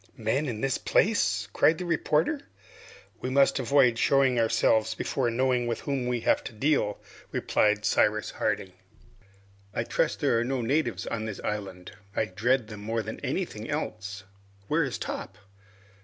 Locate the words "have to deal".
6.21-6.99